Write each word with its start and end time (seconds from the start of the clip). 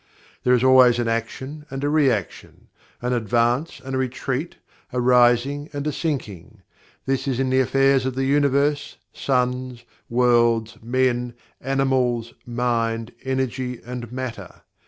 There 0.43 0.55
is 0.55 0.63
always 0.63 0.97
an 0.97 1.07
action 1.07 1.67
and 1.69 1.83
a 1.83 1.87
reaction; 1.87 2.69
an 3.03 3.13
advance 3.13 3.79
and 3.85 3.93
a 3.93 3.99
retreat; 3.99 4.55
a 4.91 4.99
rising 4.99 5.69
and 5.73 5.85
a 5.85 5.91
sinking. 5.91 6.63
This 7.05 7.27
is 7.27 7.39
in 7.39 7.51
the 7.51 7.59
affairs 7.59 8.03
of 8.07 8.15
the 8.15 8.25
Universe, 8.25 8.97
suns, 9.13 9.83
worlds, 10.09 10.79
men, 10.81 11.35
animals, 11.61 12.33
mind, 12.47 13.11
energy, 13.25 13.79
and 13.85 14.11
matter. 14.11 14.63